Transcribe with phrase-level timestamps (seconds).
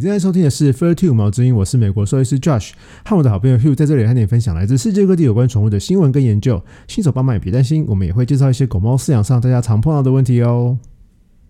[0.00, 2.70] 你正在收听的是《Fur Two 毛之音》，我是美国兽医师 Josh，
[3.04, 6.64] 和我的好朋友 Hugh 在这里和你分享来自世界各地有关宠物的新闻跟研究。
[6.88, 10.78] 新手爸妈也别担心，我们也会介绍一些狗猫饲养上大家常碰到的问题哦。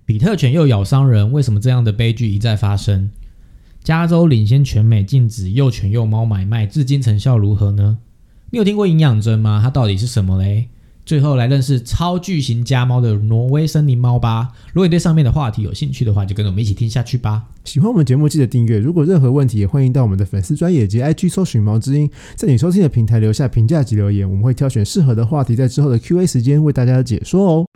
[0.04, 3.10] 比特犬又咬伤人，为什么这样的悲剧一再发生？
[3.84, 7.98] 加州领先全美禁止幼犬幼猫买卖，至今成效如何呢？
[8.50, 9.60] 你有听过营养针吗？
[9.62, 10.70] 它到底是什么嘞？
[11.10, 14.50] 最后来认识超巨型家猫的挪威森林猫吧。
[14.72, 17.46] 如果你对上面的话题有兴趣的话，就跟着我们一起听下去吧。
[17.64, 27.66] 喜欢我们节目记得订阅，如果任何问题也欢迎到我们的粉丝专业及 IG 搜寻毛之音，在你收听的平台留下评价及留言，我们会挑选适合的话题，在之后的 Q&A 时间为大家解说哦。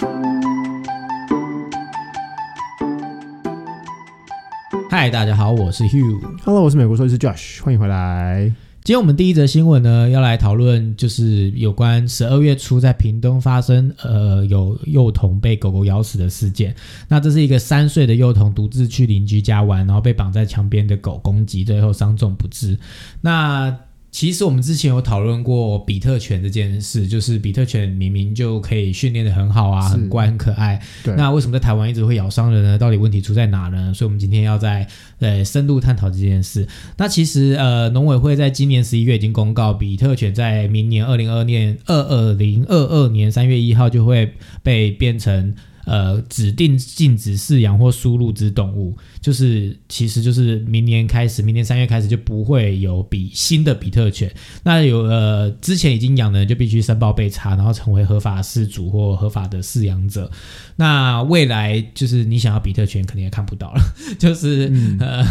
[4.88, 6.20] 嗨，大家好，我是 Hugh。
[6.44, 8.52] Hello，我是美国兽医师 Josh，欢迎回来。
[8.84, 16.76] 今天我们第一则新闻呢，要来讨论就是有关十二月初在屏东发生呃有幼童被狗狗咬死的事件。
[17.08, 22.78] 那这是一个三岁的幼童独自去邻居家玩，然后被绑在墙边的狗攻击，最后伤重不治。
[23.22, 23.74] 那
[24.14, 30.80] 其实我们之前有讨论过比特犬这件事，就是比特犬明明就可以训练的很好啊，很乖很可爱，
[31.16, 32.78] 那为什么在台湾一直会咬伤人呢？
[32.78, 33.92] 到底问题出在哪呢？
[33.92, 34.86] 所以，我们今天要在
[35.18, 36.64] 呃深度探讨这件事。
[36.96, 45.56] 那其实呃，农委会在今年十一月已经公告，比特犬在明年二零二年二二零二二年三月一号就会被变成。
[45.86, 54.32] 呃，指定禁止饲养或输入之动物，就是其实就是明年开始，明年三月开始就不会有比新的比特犬。
[54.62, 60.30] 那有呃之前已经养的人就必须申报被查，然后成为合法饲主或合法的饲养者。
[60.76, 63.80] 那未来就是你想要比特犬，肯定也看不到了。
[64.18, 65.24] 就是、呃，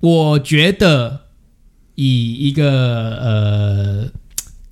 [0.00, 1.22] 我觉得
[1.94, 4.10] 以一个呃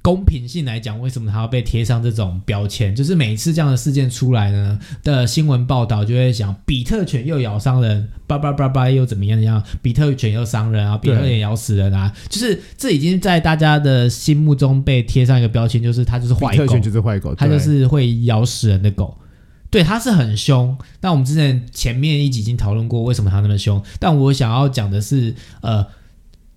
[0.07, 2.95] 公平性来讲，为什么它要被贴上这种标签？
[2.95, 19.19] 就是每一次这样的事件出来呢的新闻报道，就会讲比特犬又咬伤人，叭叭叭叭又怎么样样，比特犬又伤人啊，比特犬咬死人啊，就是这已经在大家的心目中被贴上一个标签，就是它就是坏狗比特犬，就是坏狗，它就是会咬死人的狗。
[19.71, 20.79] 对，它是很凶。
[21.01, 25.85] 那我们之前前面一集已经讨论过为什么它那么凶，但我想要讲的是，呃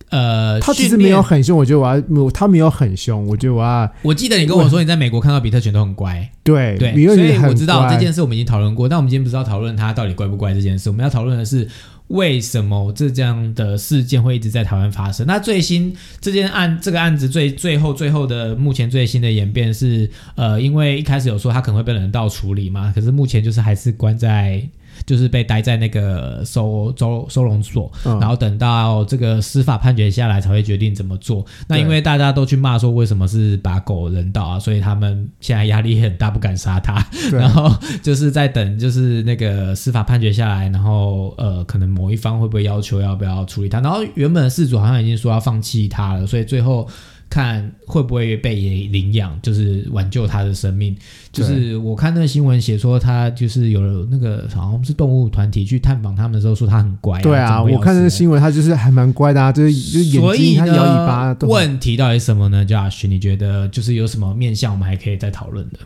[0.10, 11.68] 呃，他其实没有很凶，我觉得我要，他没有很凶，我觉得我要我记得你跟我说你在美国看到比特犬都很乖，对对，所以我知道这件事我们已经讨论过，但我们今天不是要讨论它到底乖不乖这件事，我们要讨论的是
[12.08, 15.28] 为什么这这样的事件会一直在台湾发生。
[15.28, 24.68] 那最新这件案这个案子最最后最后的目前最新的演变是，呃，因为一开始有说它可能会被人道处理嘛，可是目前就是还是关在。
[25.06, 31.46] 就是被待在那个收收收容所，嗯然后等到这个司法判决下来才会决定怎么做。
[31.68, 37.06] 那因为大家都去骂说为什么是把狗人道啊，所以他们现在压力很大，不敢杀它。
[37.32, 37.72] 然后
[38.02, 43.80] 就是在等，就是那个司法判决下来，然后呃，可能某一方会不会要求要不要处理它？
[43.80, 46.88] 然后原本的事主好像已经说要放弃它了，所以最后
[47.30, 50.96] 看会不会被领养，就是挽救他的生命。
[51.32, 65.80] 就是我看那个新闻写说，他就是有那个好像是动物团体去探访他们的时候，说他很乖、对啊，我看那个新闻，他就是还蛮乖的啊，就是就是眼睛他摇尾巴，问题到底是什么呢？Josh，你觉得就是有什么面向我们还可以再讨论的？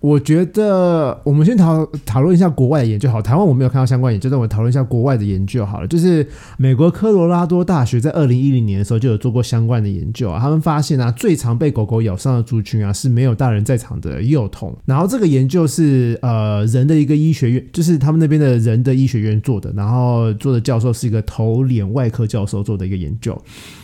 [0.00, 5.86] 我觉得我们先讨讨论一下国外的研究好，台湾我没有看到相关研究，但我讨论一下国外的研究好了。
[5.86, 6.24] 就是
[6.58, 14.76] 美国科罗拉多大学在二零一零年的时候就有做过相关的研究啊，他们发现啊，最常被狗狗咬伤的族群啊是没有大人在场的幼童。
[14.84, 23.36] 然后这个研究是呃人的一个医学院，就是他们那边的人的医学院做的，然后做的教授是一个头脸外科教授做的一个研究。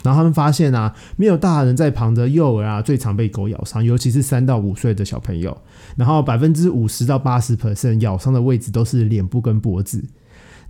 [0.04, 5.56] 然后他们发现啊，没有大人在旁的幼儿啊最常被狗咬伤，尤其是三到五岁的小朋友。
[5.96, 10.02] 然后百分之五十到八十 percent 咬伤的位置都是脸部跟脖子。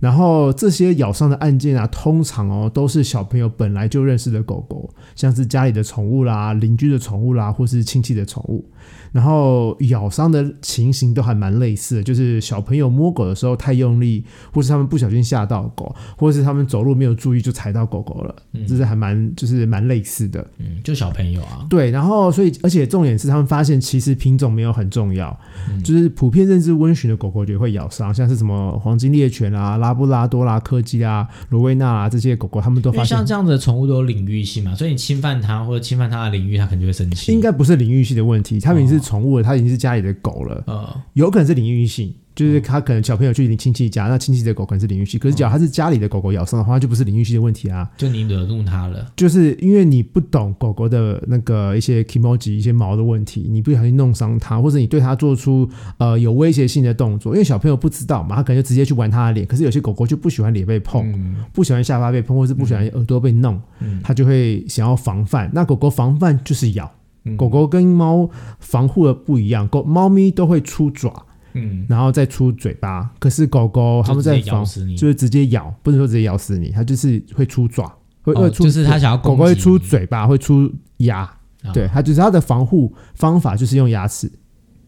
[0.03, 8.69] 然后这些咬伤的案件啊，通常哦都是小朋友本来就认识的狗狗，像是家里的宠物啦、邻居的宠物啦，或是亲戚的宠物。
[9.13, 18.35] 然后咬伤的情形都还蛮类似的，就是小朋友摸狗的时候太用力，或是他们不小心吓到狗，或是他们走路没有注意就踩到狗狗了，
[18.67, 20.45] 这是还蛮就是蛮类似的。
[20.57, 25.39] 嗯，就小朋友啊，对，然后所以而且重点是他们发现其实品种没有很重要，
[25.69, 25.81] 嗯。
[25.83, 37.31] 就是普遍认知温驯的狗狗也会咬伤，像是什么黄金猎犬啊、拉布拉多啦、柯基啦、罗威纳啊这些狗狗，他们都因为发现像这样子的宠物都有领域性嘛，所以你侵犯它或者侵犯它的领域，它可能就会生气。
[37.31, 47.89] 应该不是领域性的问题，它已经是哦宠物了，它已经是家里的狗了，呃，有可能是领域性，就是他可能小朋友去你亲戚家，那亲戚的狗可能是淋浴系，可是只要他是家里的狗狗咬伤的话，就不是淋浴系的问题啊。
[47.97, 59.45] 就你惹怒他了，就是因为你不懂狗狗的那个一些 emoji 一些毛的问题，你不小心弄伤它，或者你对它做出呃有威胁性的动作，因为小朋友不知道嘛，他可能就直接去玩它的脸。
[59.45, 65.49] 可是有些狗狗就不喜欢脸被碰，嗯不喜欢下巴被碰，或是不喜欢耳朵被弄，嗯它就会想要防范。
[65.53, 66.91] 那狗狗防范就是咬，
[67.25, 77.91] 嗯狗狗跟猫防护的不一样，狗猫咪都会出爪，嗯，然后再出嘴巴，可是狗狗它就直接咬们在防死你，就是直接咬，不能说直接咬死你，它就是会出爪，
[78.21, 81.19] 会、哦会出就是它想要狗狗会出嘴巴，会出牙，
[81.63, 84.31] 啊对，它就是它的防护方法就是用牙齿，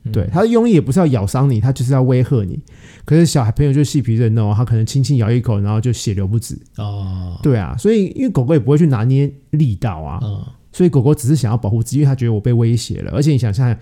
[0.03, 2.59] 嗯对，它的用意也不是要咬伤你，它就是要威吓你。
[3.05, 6.57] 可是小孩朋友就细皮嫩肉，他可能轻轻咬一口，然后就血流不止。
[6.77, 13.11] 哦，对啊，所以因为狗狗也不会去拿捏力道啊，嗯所以狗狗只是想要保护自己，因为它觉得我被威胁了。
[13.13, 13.73] 而且你想象，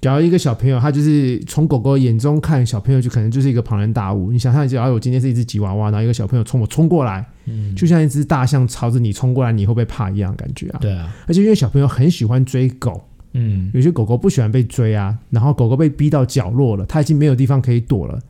[0.00, 4.30] 假如一个小朋友，他就是从狗狗眼中看小朋友，就可能就是一个庞然大物。
[4.30, 10.78] 你想象，假如我今天是一只吉娃娃，然后一个小朋友冲我冲过来，嗯，就像一只大象朝着你冲过来，你会不会怕一样感觉啊？
[10.80, 13.02] 对啊，而且因为小朋友很喜欢追狗，
[13.32, 18.20] 嗯有些狗狗不喜欢被追啊，然后狗狗被逼到角落了，它已经没有地方可以躲了，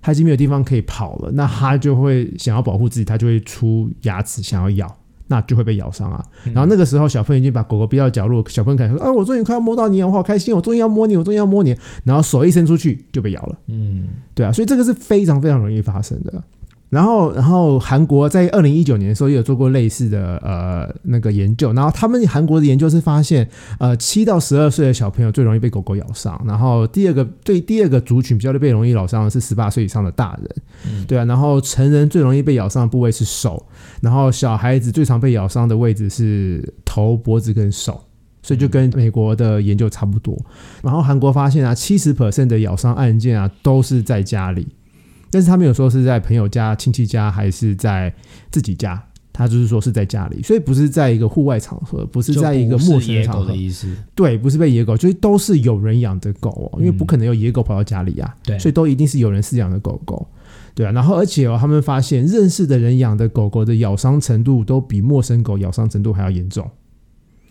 [0.00, 4.97] 它已经没有地方可以跑了，那它就会想要保护自己，它就会出牙齿想要咬。
[5.28, 6.24] 那就会被咬伤啊。
[6.44, 13.58] 嗯然后那个时候，小朋友已经把狗狗逼到角落，小朋友可能说：“啊，我终于快要摸到你了，我好开心，我终于要摸你，我终于要摸你。”然后手一伸出去就被咬了。
[13.68, 16.42] 嗯对啊，所以这个是非常非常容易发生的。
[16.90, 23.48] 然后，然后韩国在二零一九年的时候也有做过类似的呃那个研究，然后他们韩国的研究是发现，
[23.78, 30.56] 呃，七到十二岁的小朋友最容易被狗狗咬伤，然后第二个对第二个族群比较被容易咬伤的是十八岁以上的大人，
[30.86, 31.04] 嗯。
[31.06, 33.66] 对啊，然后成人最容易被咬伤的部位是手，
[34.00, 38.02] 然后小孩子最常被咬伤的位置是头、脖子跟手。
[38.40, 40.34] 所以就跟美国的研究差不多，
[40.80, 44.66] 然后韩国发现啊，七十 percent 的咬伤案件啊都是在家里，
[45.30, 48.12] 但是他没有说是在朋友家、亲戚家还是在
[48.50, 49.02] 自己家，
[49.32, 53.48] 他就是说是在家里，所以不是在一个户外场合，不是在一个陌生场合。
[53.48, 58.58] 的，意思，对，不是被野狗，就是都是有人养的狗哦，因为不可能有野狗跑到家里啊，对。
[58.58, 60.26] 所以都一定是有人饲养的狗狗，
[60.74, 66.68] 对啊，然后而且哦，他们发现认识的人养的狗狗的咬伤程度都比陌生狗咬伤程度还要严重，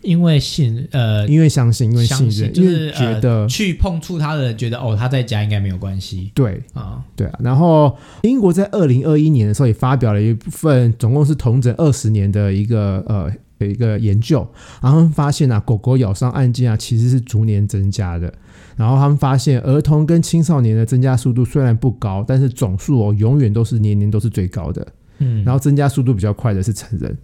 [0.02, 6.62] 因为信呃因为相信，因为信任，因就是为觉得、呃去碰触他的人觉得哦他在家应该没有关系对。
[6.74, 14.46] 啊，对啊，然后英国在二零二一年的时候也发表了一部分，总共是同整二十年的一个呃的一个研究，
[14.80, 18.32] 然后他们发现啊，狗狗咬伤案件啊其实是逐年增加的。
[18.76, 24.86] 然后他们发现，儿童跟青少年的增加速度虽然不高，但是总数哦永远都是年年都是最高的。
[25.18, 27.18] 嗯，然后增加速度比较快的是成人，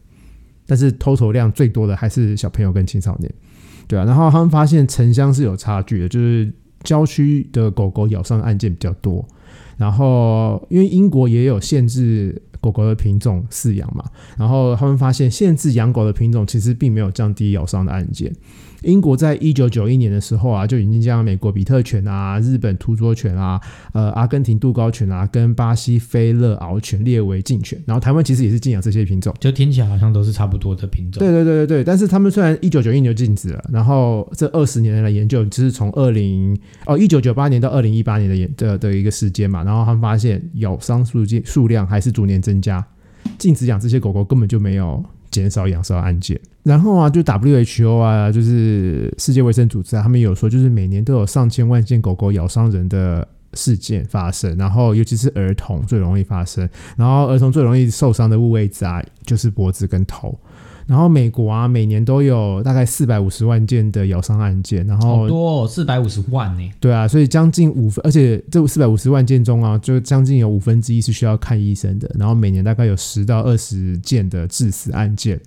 [0.66, 3.32] 但是偷头量最多的还是小朋友跟青少年。
[3.86, 6.50] 对啊，然后他们发现城乡是有差距的，就是
[6.82, 9.26] 郊区的狗狗咬伤案件比较多。
[9.76, 14.04] 然后因为英国也有限制狗狗的品种饲养嘛，
[14.38, 18.32] 然后他们发现限制养狗的品种其实并没有降低咬伤的案件。
[18.84, 23.60] 英国在一九九一年的时候啊，就已经将美国比特犬啊、日本土佐犬啊、
[23.92, 29.34] 呃阿根廷杜高犬啊跟巴西菲勒獒犬列为禁犬，然后台湾其实也是禁养这些品种。
[29.40, 36.56] 就听起来好像都是差不多的品种，对对对对对，但是他们虽然一九九一年就禁止了，然后这二十年来的研究，就是从二零
[36.86, 42.84] 哦一九九八年到二零一八年的研的的一个时间嘛，然后他们发现咬伤数数数量还是逐年增加，
[43.38, 45.02] 禁止养这些狗狗根本就没有
[45.34, 46.40] 减少养伤案件。
[46.62, 60.38] 然后啊，就 WHO 啊，就是世界卫生组织啊，他们有说，就是每年都有上千万件狗狗咬伤人的事件发生，然后尤其是儿童最容易发生，然后儿童最容易受伤的部位置啊，就是脖子跟头。
[60.86, 72.10] 然后美国啊，每年都有大概四百五十万件的咬伤案件，然后好多哦，四百五十万呢，对啊，所以将近五分，而且这四百五十万件中啊，就将近有五分之一是需要看医生的。
[72.18, 75.40] 然后每年大概有十到二十件的致死案件，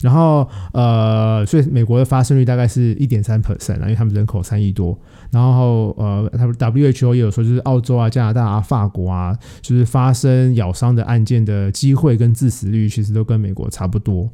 [0.00, 4.96] 然后呃，所以美国的发生率大概是一点三 percent 啊，因为他们人口三亿多。
[5.32, 14.30] 然后呃，他们 WHO 也有说，就是澳洲啊、加拿大啊、法国啊，就是发生咬伤的案件的机会跟致死率，其实都跟美国差不多。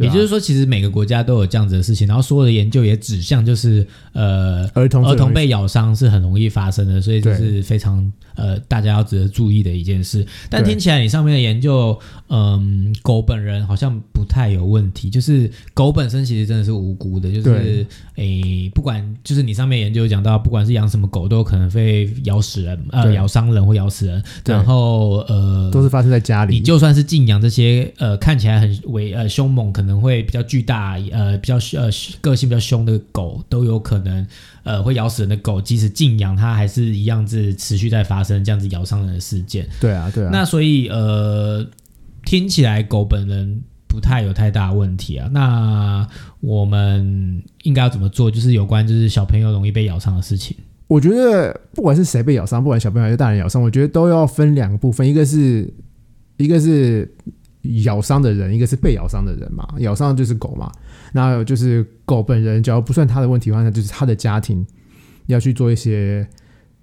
[0.00, 4.68] 对啊也就是说，其实每个国家都有这样子的事情，然后所有的研究也指向就是呃。
[4.72, 10.26] 儿童最容易儿童被咬伤是很容易发生的，所以这是非常呃大家要值得注意的一件事。
[10.48, 24.22] 但对听起来你上面的研究，嗯，狗本人好像不太有问题，就是狗本身其实真的是无辜的，就是对诶，不管就是你上面研究讲到，不管是养什么狗，都有可能会咬死人，呃，对咬伤人或咬死人。
[24.44, 26.54] 对然后呃，都是发生在家里。
[26.54, 34.26] 你就算是禁养这些呃看起来很为呃凶猛，可能能会比较巨大，呃，比较呃个性比较凶的狗都有可能
[34.62, 39.68] 呃会咬死人的狗，即使禁养，它还是一样子持续在发生这样子咬伤人的事件。
[39.80, 40.30] 对啊，对啊。
[40.32, 41.66] 那所以呃，
[42.24, 45.28] 听起来狗本人不太有太大问题啊。
[45.32, 46.06] 那
[46.40, 48.30] 我们应该要怎么做？
[48.30, 50.56] 就是有关就是小朋友容易被咬伤的事情。
[50.86, 55.72] 我觉得不管是谁被咬伤，不管小朋友还是大人咬伤，我觉得都要分两个部分，一个是
[56.36, 57.12] 一个是
[57.84, 59.66] 咬伤的人，一个是被咬伤的人嘛。
[59.78, 60.70] 咬伤的就是狗嘛，
[61.12, 64.66] 那就是狗本人，只要不算他的问题的话，那就是他的家庭
[65.26, 66.26] 要去做一些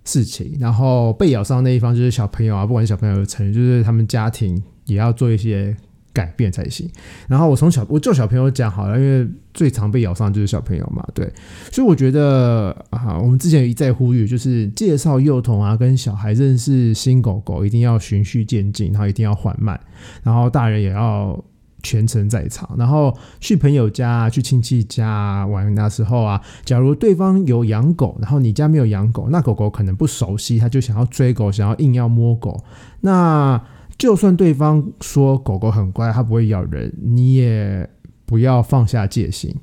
[0.04, 0.58] 事情。
[0.60, 5.76] 然后被咬伤那一方就是小朋友啊，不管是小朋友成人，就是他们家庭也要做一些。
[6.18, 6.90] 改变才行。
[7.28, 11.32] 然后我从小我就小朋友讲好了，因为最常被咬伤就是小朋友嘛，对。
[11.72, 19.80] 所以我觉得啊，我们之前一再呼吁，就是介绍幼童啊跟小孩认识新狗狗，一定要循序渐进，然后一定要缓慢，
[20.24, 21.40] 然后大人也要
[21.84, 22.68] 全程在场。
[22.80, 32.64] 然后去朋友家、去亲戚家玩那时候啊，假如对方有养狗，然后你家没有养狗，那狗狗可能不熟悉，他就想要追狗，想要硬要摸狗，
[33.02, 33.62] 那。
[33.98, 37.90] 就算对方说狗狗很乖，它不会咬人，你也
[38.26, 39.56] 不要放下戒心。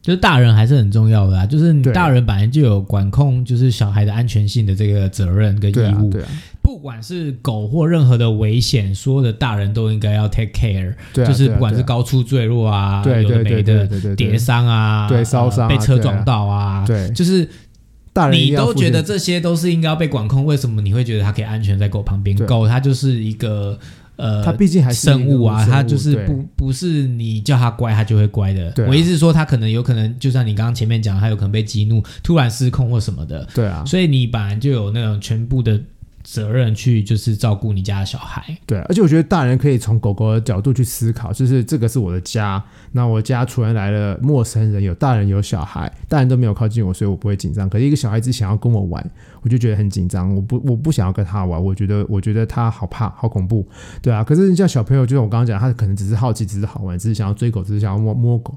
[0.00, 6.10] 就是大人还是很重要的啊，就是你大人本来就有管控，就是小孩的安全性的这个责任跟义务。
[6.10, 6.28] 对啊，
[6.60, 10.92] 不管是狗或任何的危险，所有的大人都应该要 take care。
[11.12, 17.48] 对，就是不管是高处坠落啊，对对对对对，跌伤啊，对烧伤，被车撞到啊，对，就是。
[18.12, 22.36] 大人你都觉得这些都是应该要被管控，为什么你会觉得它可以安全在狗旁边？
[22.46, 23.78] 狗它就是一个
[24.16, 28.72] 呃，它毕竟还是生物啊，它就是不不是你叫它乖它就会乖的。
[28.86, 33.48] 我意思是说，它可能有可能，就像你刚刚前面讲，它有可能被激怒，突然失控或什么的。
[33.54, 35.80] 对啊，所以你本来就有那种全部的。
[36.32, 47.68] 责任去就是照顾你家的小孩，对，而且我觉得大人可以从狗狗的角度去思考，就是这个是我的家，那我家突然来了陌生人，有大人有小孩，大人都没有靠近我，所以我不会紧张。
[47.68, 49.10] 可是一个小孩子想要跟我玩，
[49.42, 53.68] 我就觉得很紧张，我不我不想要跟他玩，我觉得我觉得他好怕，好恐怖，
[54.00, 54.24] 对啊。
[54.24, 58.56] 可是像小朋友，就像我刚刚讲，他可能只是好奇，只是好玩，只是想要追狗，只是想要摸摸狗，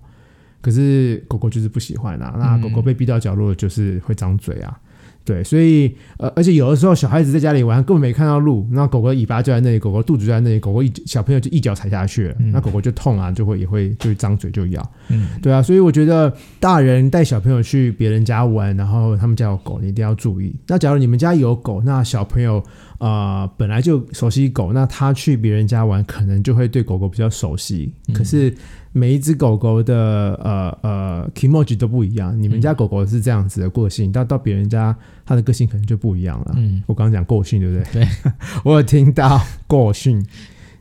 [0.62, 4.80] 可是狗狗就是不喜欢啊，那狗狗被逼到角落，就是会张嘴啊。
[5.26, 14.92] 对，所以呃，而且有的时候小孩子在家里玩，根本没看到路，那狗狗尾巴就在那里，狗狗肚子就在那里，狗狗一小朋友就一脚踩下去了，那狗狗就痛啊，就会也会就张嘴就咬。
[15.10, 20.56] 嗯，对啊，所以我觉得大人带小朋友去别人家玩，然后他们家有狗，你一定要注意。
[20.68, 22.64] 那假如你们家有狗，那小朋友
[23.00, 27.92] 啊本来就熟悉狗，那他去别人家玩，可能就会对狗狗比较熟悉。
[28.14, 28.54] 可是。
[28.98, 36.54] 每一只狗狗的呃呃 emoji 都不一样，你们家狗狗是这样子的个性，到到别人家它的个性可能就不一样了。
[36.56, 38.06] 嗯，我刚刚讲过性对不对？
[38.06, 38.08] 对，
[38.64, 40.26] 我有听到过性，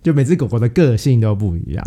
[0.00, 1.85] 就每只狗狗的个性都不一样。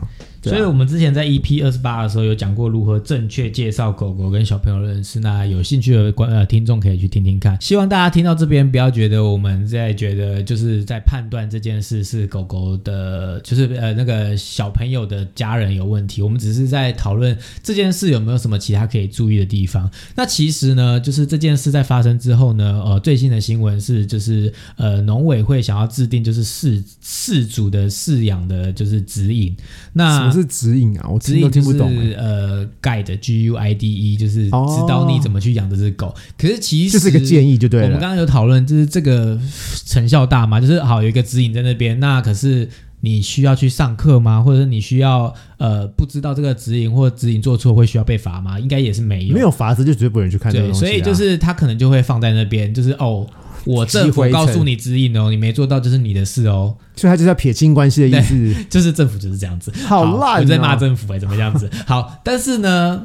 [0.47, 5.19] 所以，我们之前在 EP 二十八的时候有讲过如何正确介绍狗狗跟小朋友认识。
[5.19, 7.57] 那有兴趣的观呃听众可以去听听看。
[7.61, 16.21] 希望大家听到这边不要觉得我们在觉得就是在判断这件事是狗狗的，就是呃那个小朋友的家人有问题。
[16.21, 19.89] 我们只是在讨论这件事有没有什么其他可以注意的地方。
[20.15, 29.55] 那其实呢，就是这件事在发生之后呢，呃，最新的新闻是就是呃农委会想要制定就是饲饲主的饲养的就是指引。
[29.93, 31.91] 那是指引啊，我指引听不懂。
[32.15, 34.51] 呃，guide G U I D E 就是指
[34.87, 36.13] 导你怎么去养这只狗。
[36.37, 37.87] 可是其实这是个建议，就对了。
[37.87, 39.39] 我们刚刚有讨论，就是这个
[39.85, 40.61] 成效大吗？
[40.61, 42.69] 就是好有一个指引在那边，那可是
[43.07, 44.41] 你需要去上课吗？
[44.41, 48.59] 或者你需要呃不知道这个指引或指引做错会需要被罚吗？
[48.59, 50.79] 应该也是没有，没有罚则就绝对不能去看这个东西。
[50.79, 53.27] 所以就是他可能就会放在那边，就是哦。
[53.65, 59.69] 我政府告诉你指引哦，你没做到就是你的事哦，所以他就是要撇清关系的意思， 就是政府就是这样子。
[59.85, 61.69] 好烂，我在骂政府哎，怎么这样子？
[61.85, 63.03] 好，但是呢，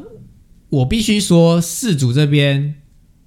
[0.69, 2.75] 我必须说，事主这边。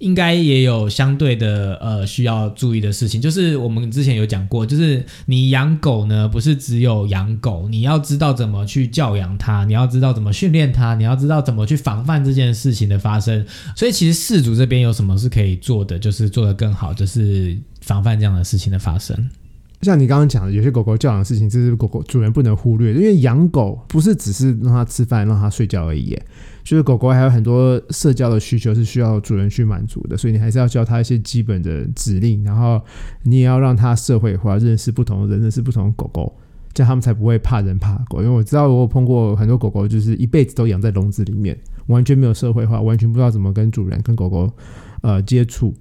[0.05, 13.43] 应该也有相对的呃需要注意的事情，就是我们之前有讲过，就是你养狗呢，不是只有养狗，你要知道怎么去教养它，你要知道怎么训练它，你要知道怎么去防范这件事情的发生。
[13.75, 19.17] 所以其实事主这边有什么是可以做的，就是做得更好，就是防范这样的事情的发生。
[19.85, 26.17] 像你刚刚讲的，有些狗狗教养的事情，这是狗狗主人不能忽略，因为养狗不是只是让它吃饭、让它睡觉而已。
[26.63, 32.81] 就是狗狗还有很多社交的需求是需要主人去满足的，所以你还是要教它一些基本的指令，然后
[33.21, 36.35] 你也要让它社会化，认识不同的人，认识不同的狗狗，
[36.73, 38.23] 这样它们才不会怕人怕狗。
[38.23, 44.51] 因为我知道我有碰过很多狗狗，就是一辈子都养在笼子里面，完全没有社会化，完全不知道怎么跟主人、跟狗狗
[45.01, 45.71] 呃接触。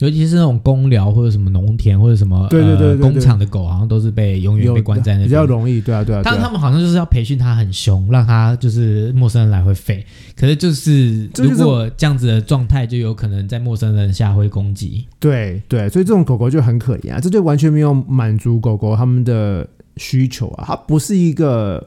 [0.00, 10.02] 尤其是那种公寮或者什么农田或者什么对对对对对呃工厂的狗，好像都是被永远被关在那边，比较容易，对啊对啊，但啊他们好像就是要培训它很凶，让它就是陌生人来回吠。
[10.36, 15.06] 可是就是就是如果这样子的状态，就有可能在陌生人下会攻击。
[15.18, 19.66] 对对，所以这种狗狗就很可怜啊，这就完全没有满足狗狗它们的
[19.96, 21.86] 需求啊，它不是一个。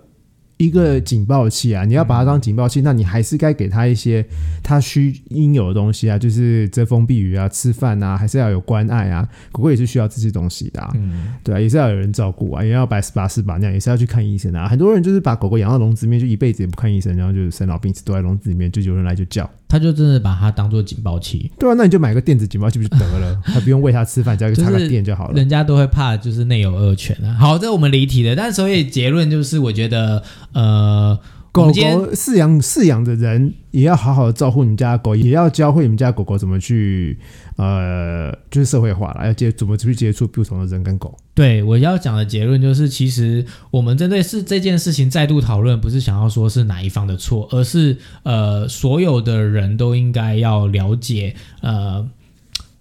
[0.65, 4.25] 一个警报器啊，你要把它当警报器，那你还是该给它一些
[4.61, 9.27] 它需应有的东西啊，就是遮风避雨啊，吃饭啊，还是要有关爱啊。
[9.51, 14.67] 狗狗也是需要这些东西的、啊，嗯，对啊，也是要有人照顾啊，也要百十八四把那样，也是要去看医生啊。
[14.67, 19.49] 很多人就是把狗狗养到笼子里面，就一辈子也不看医生，然后就是生老病死都在笼子里面，就有人来就叫。
[19.73, 21.51] 他就真的把它当做警报器。
[21.57, 23.35] 对啊，那你就买个电子警报器不就得了？
[23.43, 25.33] 还不用喂它吃饭，只要插个电就好了。
[25.33, 27.33] 人家都会怕，就是内有恶犬啊。
[27.33, 31.19] 好，这我们离题了，但所以结论就是，我觉得呃，我
[31.53, 31.71] 狗狗
[32.13, 37.17] 饲养饲养的人也要好好的照顾你们家狗，也要教会你们家狗狗怎么去
[37.57, 41.15] 呃，就是社会化了，要接怎么去接触不同的人跟狗。
[41.35, 52.09] 对我要讲的结论就是，其实我们针对是这件事情再度讨论，不是想要说是哪一方的错，而是呃，所有的人都应该要了解呃。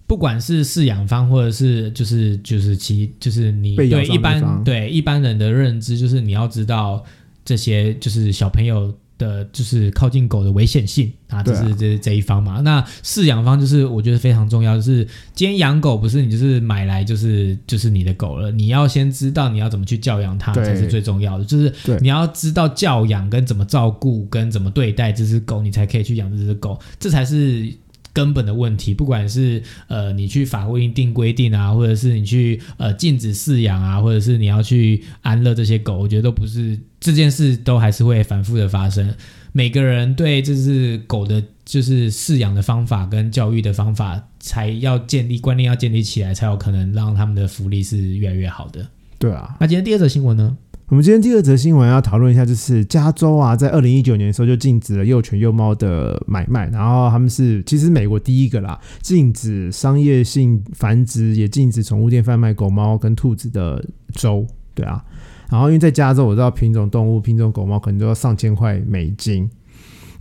[0.05, 7.03] 不管是饲养方，或者是就是就是其就是你被对一般对一般人的认知，就是你要知道
[7.45, 12.61] 这些就是小朋友的，就是靠近狗的危险性啊，这是这是这一方嘛。
[12.61, 27.71] 那饲养方就是我觉得非常重要，就是今天养狗不是你就是买来就是就是你的狗了，你要先知道你要怎么去教养它对才是最重要的，就是对你要知道教养跟怎么照顾跟怎么对待这只狗，你才可以去养这只狗，这才是。
[28.13, 39.13] 根本的问题，不管是呃你去法规定规定啊，或者是你去呃禁止饲养啊，或者是你要去安乐这些狗，我觉得都不是这件事，都还是会反复的发生。
[39.51, 48.87] 每个人对这只狗的，就是饲养的方法跟教育的方法，才要建立观念，要建立起来，才有可能让他们的福利是越来越好的。
[49.19, 50.57] 对啊，那今天第二则新闻呢？
[50.93, 63.83] 我们今天第二则新闻要讨论一下，就是加州啊，在二零一九年的时候就禁止了幼犬幼猫的买卖，然后他们是其实美国第一个啦，禁止商业性繁殖，也禁止宠物店贩卖狗猫跟兔子的
[64.13, 64.45] 州，
[64.75, 65.03] 对啊。
[65.49, 69.49] 然后因为在加州，我知道品种动物、品种狗猫可能都要上千块美金。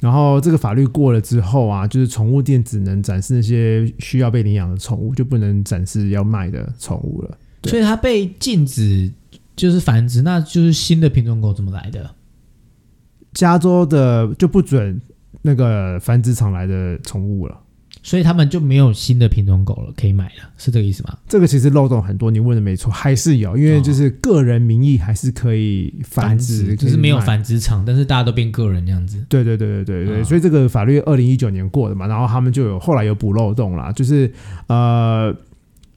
[0.01, 7.37] 然后这个法律过了之后啊，就是宠物店只能展示那些需要被领养的宠物，就不能展示要卖的宠物了。
[7.65, 9.13] 所以它被禁止
[9.63, 12.11] 就是繁殖，那就是新的品种狗怎么来的？
[13.33, 15.01] 加州的就不准
[15.41, 17.57] 那个繁殖场来的宠物了。
[18.03, 21.17] 所以他们就没有新的品种狗了，可以买了，是这个意思吗？
[21.29, 27.21] 这个其实漏洞很多，你问的没错，还是有，因为就是个人名义还是可以繁殖，就是没有。
[27.21, 29.25] 繁殖场，但是大家都变个人这样子。
[29.29, 34.29] 对对对对对所以这个法律二零一九年过的嘛，然后他们就有后来有补漏洞啦，就是
[34.67, 35.33] 呃，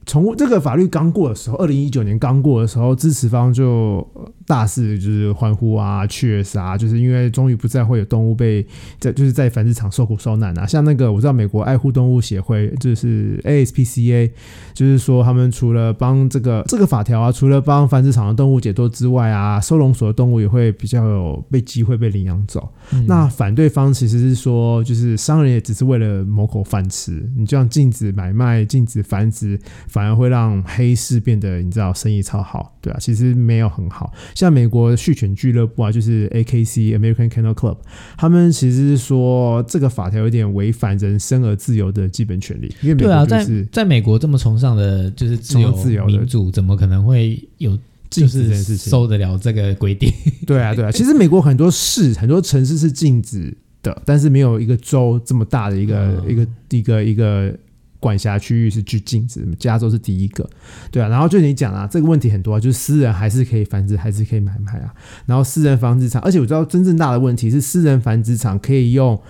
[0.06, 8.64] 宠物这个法律刚过的时候，二零一九年刚过的时候，支持方就呃大肆就是欢呼啊、雀杀，就是因为终于不再会有动物被
[9.00, 10.64] 在就是在繁殖场受苦受难啊。
[10.64, 14.30] 像那个我知道美国爱护动物协会就是 ASPCA，
[14.72, 22.72] 就是说他们除了帮这个这个法条啊，除了帮繁殖场的动物解脱之外啊，收容所的动物也会比较有被机会被领养走。
[22.92, 29.58] 嗯那反对方其实是说，就是商人也只是为了谋口饭吃，你这样禁止买卖、禁止繁殖，
[29.96, 34.12] 反而会让黑市变得你知道生意超好，对啊，其实没有很好。
[34.34, 37.78] 像美国续犬俱乐部啊，就是 AKC American Kennel Club，
[38.18, 47.78] 他们其实是说这个法条有点违反人生而自由的基本权利，因为美对啊，在国就是在美国这么崇尚的就是自由自由的民主，怎么可能会有
[48.10, 48.54] 就是。
[48.76, 50.12] 受得了这个规定？
[50.46, 57.56] 对啊，对啊，其实美国很多市、很多城市是禁止的，但是没有一个州这么大的一个、嗯一个一个一个
[58.00, 59.46] 管辖区域是去禁止。
[59.58, 60.48] 加州是第一个，
[60.90, 61.08] 对啊。
[61.08, 64.94] 然后就你讲啊，这个问题很多啊，就是私人还是可以繁殖，还是可以买卖啊。
[65.26, 69.20] 然后私人繁殖场，而且我知道真正大的问题是，私人繁殖场可以用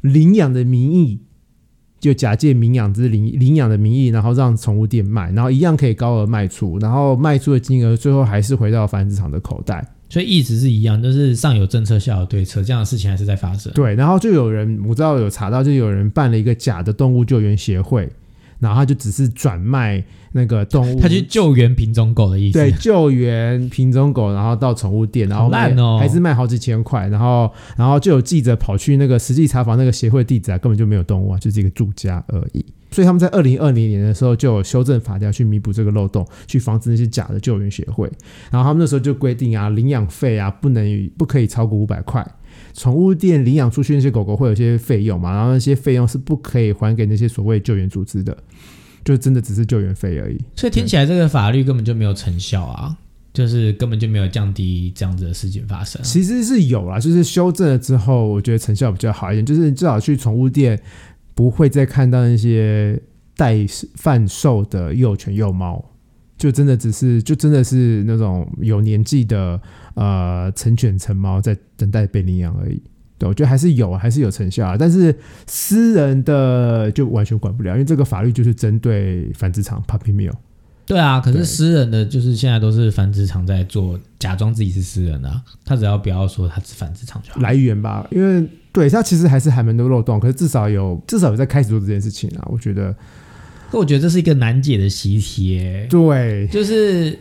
[0.00, 1.20] 领养的名义。
[2.00, 9.93] 就假借领养之领领养的名义，然后让宠物店卖，然后一样可以高额卖出，然后卖出的金额最后还是回到繁殖场的口袋。
[10.14, 13.72] 所以一直是一样，就是上有政策，下有对策，这样的事情还是在发生。
[13.72, 18.08] 对，然后就有人我知道有查到，就有人办了一个假的动物救援协会，
[18.58, 22.58] 然后他就只是转卖那个动物，他去救援品种狗的意思。
[22.58, 32.64] 对救援品种狗，然后到宠物店，然后卖还是卖好几千块，然后然后就有记者跑去那个实际查访那个协会地址啊，根本就没有动物啊，就是一个住家而已。
[32.90, 38.08] 所以他们在二零二零年的时候就有修正法条去弥补这个漏洞，去防止那些假的救援协会。
[38.52, 42.24] 然后他们那时候就规定啊，领养费啊不能与不可以超过五百块。
[42.74, 48.36] 宠物店领养出去那些狗狗会有一些费用嘛，然后那些费用是不可以还给那些所谓救援组织的。
[49.04, 50.38] 就真的只是救援费而已。
[50.56, 52.96] 所以听起来这个法律根本就没有成效啊，
[53.34, 56.02] 就是根本就没有降低这样子的事情发生。
[56.02, 59.44] 其实是有啦，就是修正了之后，我觉得成效比较好一点。
[59.44, 60.80] 就是至少去宠物店
[61.34, 62.98] 不会再看到那些
[63.36, 65.84] 代贩售的幼犬幼猫，
[66.36, 69.60] 就真的只是就真的是那种有年纪的
[69.94, 72.82] 呃成犬成猫在等待被领养而已。
[73.16, 74.76] 对，我觉得还是有，还是有成效啊。
[74.76, 75.16] 但是
[75.46, 80.34] 私人的就完全管不了，因为这个法律就是针对繁殖场 puppy mill。
[80.86, 87.40] 对啊，可是私人的就是现在都是繁殖场在做，假装自己是私人的啊、他只要不要说他是繁殖场就好。
[87.40, 92.46] 来源吧，因为对他其实还是还蛮多漏洞，可是至少有至少有在开始做这件事情啊。
[92.50, 92.94] 我觉得
[93.74, 97.18] 可我觉得这是一个难解的习题耶，对就是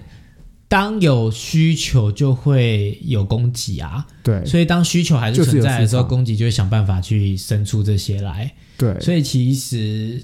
[0.68, 8.54] 当有需求就会有供给啊，对所以当需求还是存在的时候，供给就会想办法去生出这些来。
[8.78, 10.24] 对，所以其实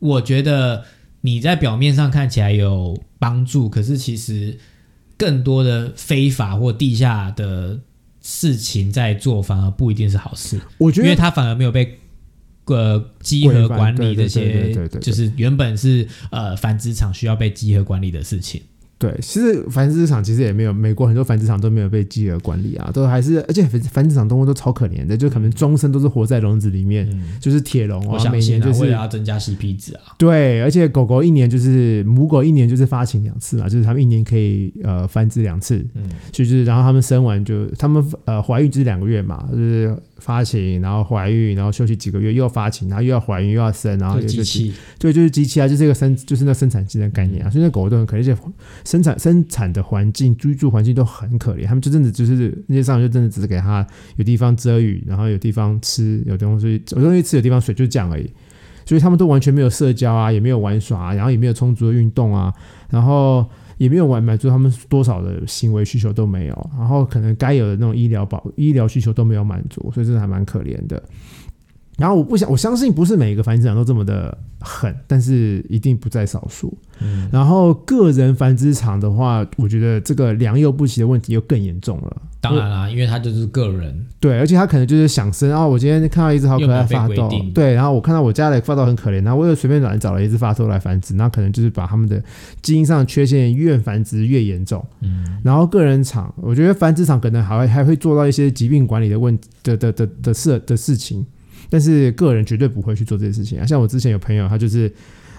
[0.00, 0.84] 我觉得
[1.20, 4.58] 你在表面上看起来有帮助，可是其实
[5.16, 7.78] 更多的非法或地下的
[8.20, 12.00] 事情在做，反而不一定是好事，我觉得因为他反而没有被。
[12.66, 18.60] 呃，集合管理这些就是原本是呃繁殖场需要被集合管理的事情。
[18.98, 48.36] 对，其实繁殖场其实也没有，美国很多繁殖场都没有被集合管理啊，都还是而且繁繁殖场动物都超可怜的，就可能终身都是活在笼子里面，嗯，就是铁笼啊，每年就是要增加 CP 值啊，对，而且狗狗一年就是母狗一年就是发情两次嘛，就是它们一年可以呃繁殖两次，嗯，就是然后它们生完就它们呃怀孕就是两个月嘛，就是发情，然后怀孕，然后休息几个月又要发情，然后又要怀孕又要生，然后就又机器，对，就是机器啊，就是一个生就是那生产机的概念啊，所以那狗狗都很可怜，而且
[48.84, 58.30] 生产生产的环境居住环境都很可怜，他们就真的就是那些上就真的只是给它有地方遮雨，然后有地方吃，有东西有东西吃，有地方水，就这样而已。
[58.84, 62.54] 所以他们都完全没有社交啊，也没有玩耍、啊，然后也没有充足的运动啊，
[62.88, 63.44] 然后
[63.78, 71.02] 也没有完满足他们多少的行为需求都没有，然后可能该有的那种医疗保医疗需求都没有满足，所以真的还蛮可怜的。
[71.98, 76.76] 然后我不想，我相信不是每一个繁殖场都这么的狠，但是一定不在少数。
[77.00, 82.22] 嗯，然后个人繁殖场的话，我觉得这个良莠不齐的问题又更严重了。
[82.50, 92.22] 当然啦，因为他就是个人，对，而且他可能就是想生啊，我今天看到一只好可爱发豆对，然后我看到我家的发豆很可怜，然后我又随便乱找了一只发豆来繁殖，那可能就是把他们的
[92.62, 94.84] 基因上的缺陷越繁殖越严重。
[95.00, 101.24] 嗯，然后个人场，我觉得繁殖场可能还会还会做到一些疾病管理的问的的的的事的事情，
[101.70, 103.66] 但是个人绝对不会去做这些事情啊。
[103.66, 104.92] 像我之前有朋友，他就是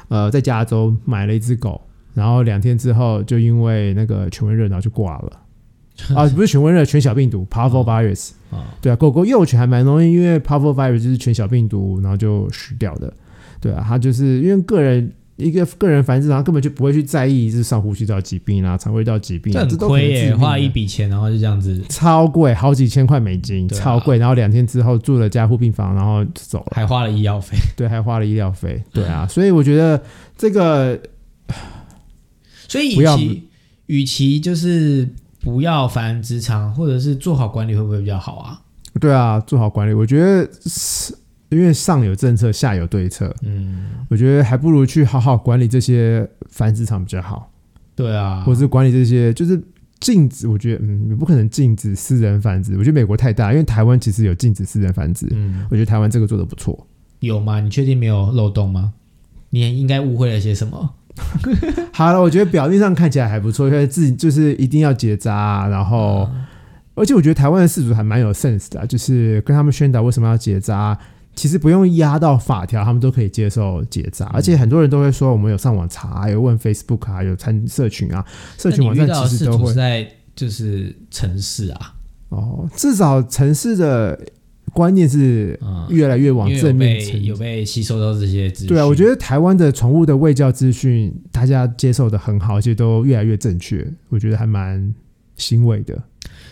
[0.08, 1.82] 呃在加州买了一只狗，
[2.14, 5.32] 然后两天之后就因为那个犬瘟热，然后就挂了。
[6.16, 8.32] 啊，不是犬瘟热，犬小病毒 （parvo virus）。
[8.50, 13.14] 啊，对啊，狗狗幼犬还蛮容易，因为 parvo virus 就是犬小病毒，然后就死掉的。
[13.60, 24.18] 对啊，它就是因为个人一个个人繁殖，然后根本就不会去在意是上呼吸道疾病啊、肠胃道疾病啊，这很这都可能亏耶，花一笔钱然后就这样子，超贵，好几千块美金，啊超贵。
[24.18, 28.82] 然后两天之后住了加护病房，然后走了，还花了医药费，对，还花了医疗费。
[28.94, 30.02] 对啊，所以我觉得
[30.38, 31.00] 这个
[32.68, 33.50] 所以与其
[33.88, 35.08] 与其就是
[35.48, 38.62] 不要繁殖场，或者是做好管理，会不会比较好啊？
[39.00, 41.16] 对啊，做好管理，我觉得是
[41.50, 47.50] 因为上有政策，下有对策，嗯，我觉得还不如去好好管理这些繁殖场比较好，
[47.96, 49.62] 对啊，或是管理这些就是。
[50.00, 52.74] 禁止，我觉得嗯，你不可能禁止私人繁殖。
[52.74, 55.28] 我觉得美国太大，因为台湾其实有禁止私人繁殖。
[55.32, 56.86] 嗯，我觉得台湾这个做的不错。
[57.20, 57.60] 有吗？
[57.60, 58.94] 你确定没有漏洞吗？
[59.50, 60.94] 你应该误会了些什么？
[61.94, 66.30] 好了，我觉得表面上看起来还不错，因为自己就是一定要结扎啊，然后。
[67.00, 70.98] 而且我觉得台湾的事主还蛮有 sense 的啊、就是跟他们宣导为什么要结扎，
[71.36, 74.26] 其实不用压到法条，他们都可以接受结扎。
[74.34, 78.26] 而且很多人都会说，我们有上网查，有问 Facebook 啊，有参社群啊，
[78.58, 81.94] 社群网站其实都会在就是城市啊，
[82.30, 82.68] 哦。
[82.76, 84.20] 至少城市的
[84.74, 88.68] 观念是嗯，越来越往正面成被有被吸收到这些资讯。
[88.68, 94.94] 对啊，我觉得台湾的宠物的喂教资讯，大家接受的很好，而且都越来越正确，我觉得还蛮
[95.36, 96.02] 欣慰的。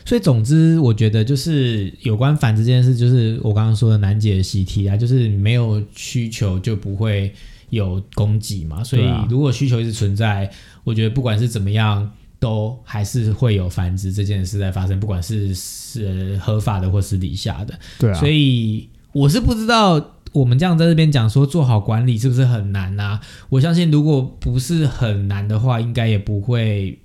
[0.05, 7.33] 所以总之，我觉得就是有关繁殖这件事，就是我刚刚说的难解的习题啊，就是没有需求就不会
[7.71, 8.83] 有供给嘛。
[8.83, 10.49] 所以如果需求一直存在，
[10.83, 17.73] 我觉得不管是怎么样，都还是会有繁殖这件事在发生，不管是是合法的或是底下的。
[17.99, 20.11] 对啊，所以我是不知道。
[20.35, 23.21] 我们这样在这边讲说做好管理是不是很难啊？
[23.47, 26.99] 我相信如果不是很难的话，应该也不会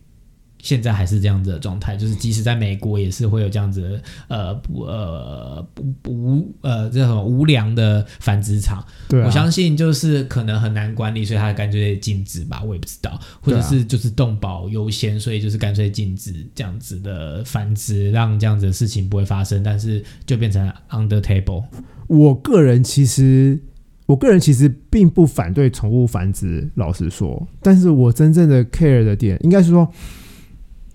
[0.63, 8.85] 现在还是这样子的状态，就是即使在美国也是会有这样子的呃不呃不不无呃这种无良的繁殖场。
[9.09, 21.65] 对啊，我相信就是可能很难管理，所以他干脆禁止吧，我也不知道，或者是就是动保优先，所以就是干脆禁止这样子的繁殖，让这样子的事情不会发生，但是就变成 under table。
[22.07, 23.59] 我个人其实，
[24.07, 29.89] 我个人其实并不反对宠物繁殖，老实说，但是我真正的 care 的点，应该是说，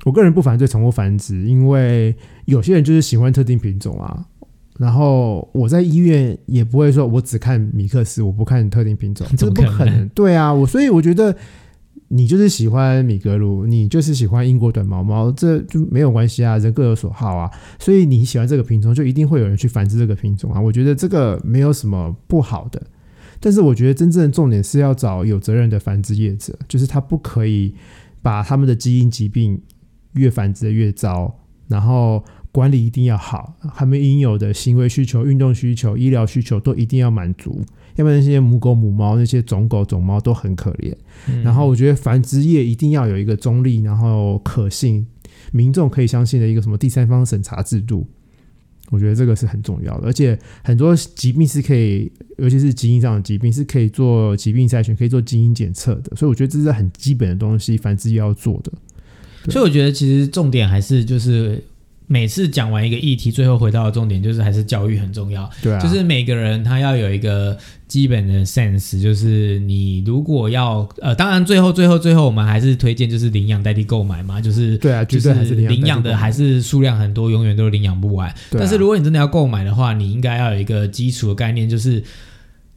[0.05, 2.15] 我个人不反对宠物繁殖，因为
[2.45, 4.25] 有些人就是喜欢特定品种啊。
[4.77, 10.09] 然后我在医院也不会说我只看米克斯，我不看特定品种， 这怎么可能不可能。
[10.09, 11.35] 对啊，我所以我觉得
[12.09, 17.49] 你就是喜欢米格鲁，你就是喜欢英国短毛猫，这就没有关系啊，人各有所好啊。
[17.79, 20.61] 所以你喜欢这个品种，就一定会有人去繁殖这个品种啊。
[20.61, 22.79] 我觉得这个没有什么不好的，
[23.39, 27.73] 但是我觉得真正的重点是要找有责任的繁殖业者，就是他不可以
[28.21, 29.61] 把他们的基因疾病
[30.15, 31.33] 越繁殖的越糟，
[31.67, 37.61] 然后管理一定要好，他们应有的行为需求、运动需求、医疗需求都一定要满足，
[37.95, 40.93] 要不然那些母狗、母猫、那些种狗、种猫都很可怜。
[41.27, 45.05] 嗯然后我觉得繁殖业一定要有一个中立，然后可信、
[45.51, 48.07] 民众可以相信的一个什么第三方审查制度。
[48.91, 58.71] 我觉得这个是很重要的，而且很多疾病是可以，尤其是基因上的疾病是可以做疾病筛选，可以做基因检测的，所以我觉得这是很基本的东西，繁殖业要做的。
[59.45, 61.63] 对所以我觉得其实重点还是就是
[62.07, 65.49] 每次讲完一个议题，最后回到的重点就是还是教育很重要。
[65.63, 78.31] 对啊，就是每个人他要有一个基本的 sense，就是你如果要呃，当然最后最后最后我们还是推荐就是领养代替购买嘛，就是对啊，就是还是领养的还是是数量很多，永远都领养不完。
[78.51, 82.03] 对啊但是如果你真的要购买的话，你应该要有一个基础的概念，就是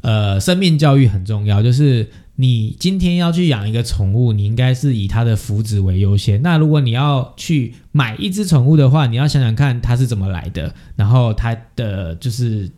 [0.01, 2.07] 呃，生命教育很重要，就是。
[2.41, 6.41] 你今天要去养一个宠物，你应该是以它的福祉为优先。
[6.41, 12.71] 那如果你要去买一只宠物的话，你要想想看它是怎么来的，然后它的就是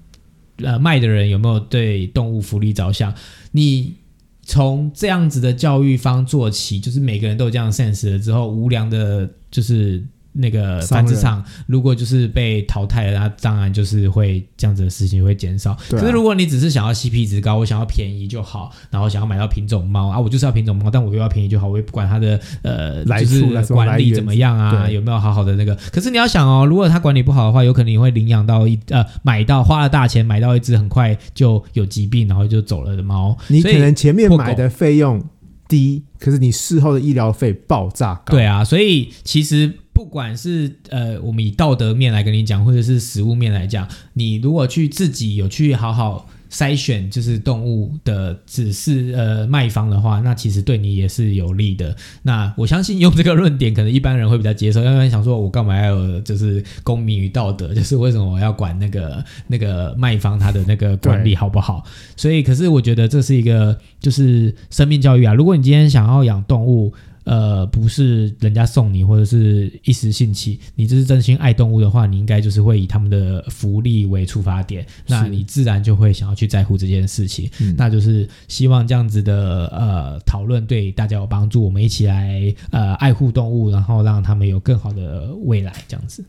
[0.63, 3.15] 呃卖的人有没有对动物福利着想。
[3.53, 3.97] 你
[4.43, 15.73] 从这样子的教育方做起，就是每个人都有这样的 sense 了之后，无良的就是那个繁殖场如果就是被淘汰了，那当然就是会这样子的事情会减少。
[15.73, 25.75] 啊可是如果你只是想要 CP 值高，我想要便宜就好，然后想要买到品种猫啊，我就是要品种猫，但我又要便宜就好，我也不管它的呃来就是管理怎么样啊，有没有好好的那个。
[25.93, 35.23] 可是你要想哦，如果它管理不好的话，有可能你会领养到一呃买到花了大钱买到一只很快就有疾病然后就走了的猫，你可能前面买的费用
[35.69, 38.33] 低，可是你事后的医疗费爆炸高。
[38.33, 51.95] 对啊，所以其实不管是呃，我们以道德面来跟你讲，或者是食物面来讲，你如果去自己有去好好筛选，就是动物的只是呃卖方的话，那其实对你也是有利的。
[52.23, 61.85] 那我相信用这个论点，可能一般人会比较接受，因为想说我干嘛要就是公民与道德，就是为什么我要管那个那个卖方他的那个管理好不好？
[62.17, 65.35] 所以，可是我觉得这是一个就是生命教育啊。
[65.35, 66.91] 如果你今天想要养动物，
[67.31, 77.49] 呃，不是人家送你，或者是一时兴起，你这是真心爱动物的话，你应该就是会以他们的福利为出发点，那你自然就会想要去在乎这件事情。
[77.61, 86.25] 嗯那就是希望这样子的呃讨论对大家有帮助，我们一起来呃爱护动物，然后让他们有更好的未来，这样子。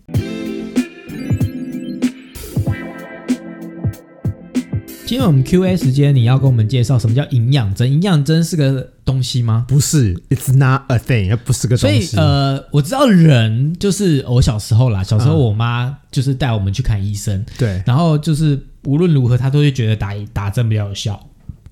[5.12, 7.92] 今天我们 Q&A 时间，你要跟我们介绍什么叫营养针？
[7.92, 9.66] 营养针是个东西吗？
[9.68, 12.24] 不是，It's not a thing，它不是个东西所以。
[12.24, 21.22] 呃，我知道人就是我小时候啦，小时候嗯我妈就是带我们去看医生，对，然后就是无论如何她都会觉得打打针比较有效。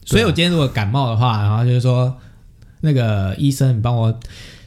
[0.03, 2.13] 所以我今天如果感冒的话，然后就是说
[2.81, 4.19] 那个医生你帮我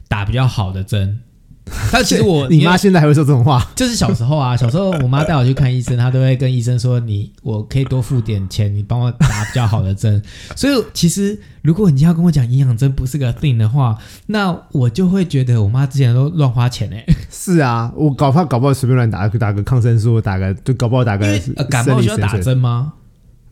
[0.08, 1.20] 打比较好的针。
[1.92, 3.66] 但其实我你妈现在还会说这种话？
[3.76, 10.22] 就是小时候啊，小时候我妈带我去看医生，她都会跟医生说你我可以多付点钱，你帮我打比较好的针。
[10.56, 13.96] 所以其实如果你要跟我讲营养针不是个 thing 的话，
[14.26, 22.94] 那我就会觉得我妈之前都乱花钱哎、 是啊，我搞怕搞不好随便乱打，打个抗生素，打个就搞不好打个呃、感冒需要打针吗？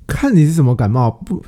[0.06, 1.40] 看你是什么感冒，不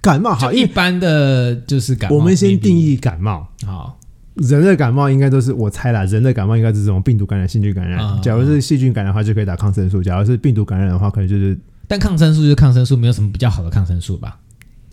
[0.00, 2.16] 感冒好，一般的就是感冒。
[2.16, 3.46] 我们先定义感冒。
[3.64, 3.96] 好，
[4.34, 8.00] 人的感冒应该都是我猜啦，人的感冒应该是这种病毒感染、细菌感染。
[8.00, 14.38] 嗯假如是细菌感染的话，就可以打抗生素；假如是病毒感染的话，可能就是但抗生素就是抗生素，没有什么比较好的抗生素吧？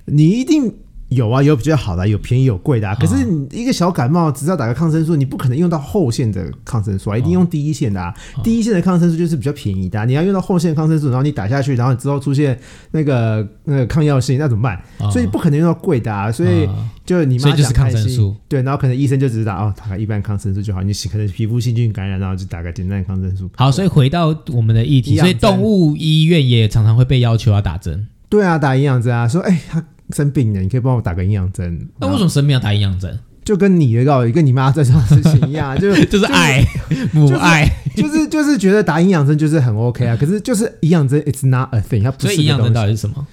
[0.06, 0.74] 你一定
[1.10, 2.96] 有啊，有比较好的啊，有便宜有贵的啊。
[2.96, 8.14] 可是你一个小感冒，只要打个抗生素，你不可能用到后线的抗生素啊，一定用第一线的啊。
[8.44, 12.58] 第一线的抗生素就是比较便宜的啊，你要用到后线的抗生素，然后你打下去，然后之后出现
[12.92, 14.82] 那个那个抗药性，那怎么办？
[15.00, 16.32] 哦所以不可能用到贵的啊。
[16.32, 20.84] 所以哦就你妈就是讲抗生素，对，然后可能医生就只是打哦，打个一般抗生素就好。
[20.84, 23.50] 你可能皮肤细菌感染，然后就打个简单的抗生素。
[23.56, 28.08] 好，所以回到我们的议题，营养所以动物医院也常常会被要求要打针。
[28.30, 29.84] 对啊，打营养针啊，说哎他
[30.16, 31.88] 生病了，你可以帮我打个营养针。
[32.00, 33.18] 那为什么生病要打营养针？
[33.44, 36.64] 就跟你的道理，跟你妈这种事情一样， 就就是爱，
[37.12, 37.68] 母爱。
[37.98, 43.26] 就是就是觉得打营养针就是很 OK 啊，可是就是营养针 it's not a thing，它不是所以营养针到底是什么？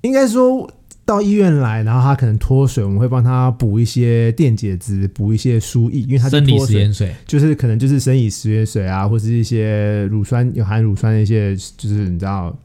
[0.00, 0.70] 应该说
[1.04, 7.14] 到医院来，然后他可能脱水，我们会帮他补一些电解质，补一些输液，因为生理食盐水。
[7.26, 12.56] 就是可能就是生理食盐水啊，或是一些乳酸有含乳酸的一些，就是你知道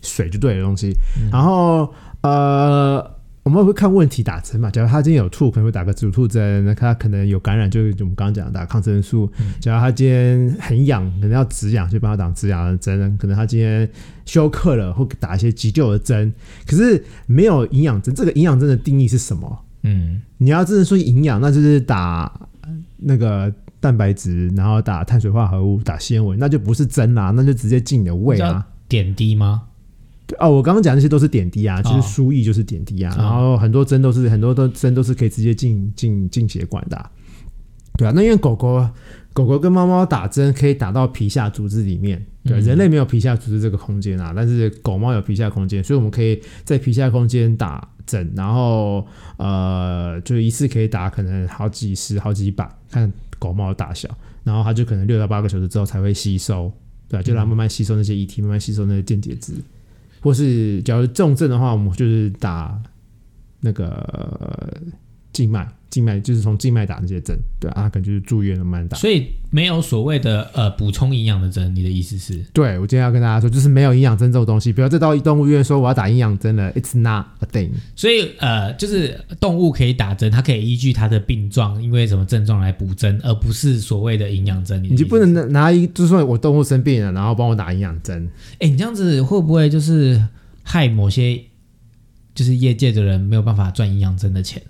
[0.00, 0.96] 水就对的东西。
[1.20, 2.98] 嗯然后呃，
[3.42, 4.70] 我们会看问题打针嘛。
[4.70, 9.30] 假如他今天有吐，可能会打个止吐针；那他可能有感染，就是我们刚刚讲的打抗生素。
[9.38, 13.16] 嗯假如他今天很痒，可能要止痒，就帮他打止痒的针。
[13.16, 13.88] 可能他今天
[14.26, 16.32] 休克了，会打一些急救的针。
[16.66, 19.64] 可是没有营养针，这个营养针的定义是什么？
[19.82, 22.30] 嗯，你要真的说营养，那就是打
[22.98, 28.66] 那个蛋白质，然后打碳水化合物，打纤维，那就不是针啦，那就直接进你的胃啊。
[28.86, 29.62] 点滴吗？
[30.30, 33.18] 对哦，我刚刚讲那些都是点滴啊，就是哦输液就是点滴啊，哦。
[33.18, 37.10] 然后很多针都是很多都针都是可以直接进进进血管的啊、
[37.98, 38.88] 对啊，那因为狗狗
[39.32, 42.62] 狗狗跟猫猫打针可以打到皮下组织里面，对，嗯。
[42.62, 49.04] 人类没有皮下组织这个空间啊，但是狗猫有皮下空间，所以我们可以在皮下空间打针，然后
[49.36, 54.08] 呃，就一次可以打可能好几十、好几百，看狗猫的大小，
[54.44, 56.72] 然后它就可能六到八个小时之后才会吸收，
[57.08, 59.54] 对啊，就让它慢慢吸收那些液体，慢慢吸收那些电解质。
[60.20, 62.80] 或是假如重症的话，我们就是打
[63.60, 64.72] 那个
[65.32, 68.96] 静脉，静脉就是从静脉打那些针，对啊，可能就是住院慢慢打。
[68.96, 72.38] 所以没有所谓的呃补充营养的针，你的意思是？
[72.52, 77.70] 对我今天要跟大家说，就是没有营养针这种东西，不要再到动物医院说我要打营养针了，It's not a thing。
[77.96, 84.80] 所以呃，就是动物可以打针，它可以依据它的病状，因为什么症状来补针，而不是所谓的营养针。
[84.84, 88.28] 你就不能拿拿一，就是说我动物生病了，然后帮我打营养针。
[88.60, 90.24] 哎、你这样子会不会就是
[90.62, 91.42] 害某些
[92.32, 94.62] 就是业界的人没有办法赚营养针的钱？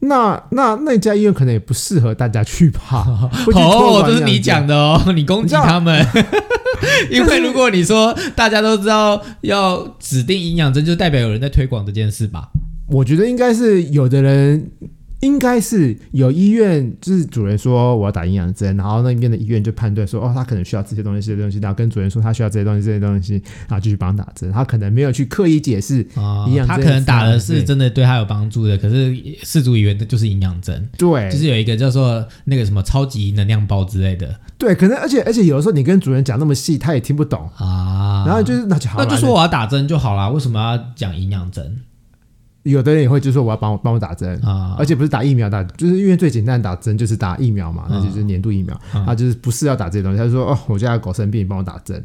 [0.00, 3.30] 那那那家医院可能也不适合大家去吧？
[3.54, 6.06] 哦，管这是你讲的哦， 你攻击他们。
[7.10, 12.48] 因为如果你说大家都知道要指定营养针，就代表有人在推广这件事吧？
[12.88, 14.70] 我觉得应该是有的人，
[15.20, 23.34] 应该是有医院，就是主人说我要打营养针，然后那边的医院就判断说，哦，他可能需要这些东西、这些东西，然后跟主人说他需要这些东西、这些东西，
[23.68, 24.50] 然后继续帮他打针。
[24.50, 34.34] 他可能没有去刻意解释，啊、营养针他可能打的是真的对他有帮助的，可是事主以为那就是营养针，对，就是有一个叫做那个什么超级能量包之类的。
[34.56, 38.24] 对，可能而且而且有的时候你跟主人讲那么细，他也听不懂，啊。
[38.26, 41.78] 然后就是那就好了，那就说我要打针就好啦，为什么要讲营养针
[42.62, 44.38] 有的人也会就说我要帮我帮我打针。
[44.44, 44.76] 啊？
[44.78, 48.74] 而且不是打疫苗打，就是因为最简单的打针就是打疫苗嘛，那就是年度疫苗。
[48.92, 52.04] 啊他就是不是要打这些东西，他就说哦，我家的狗生病，你帮我打针。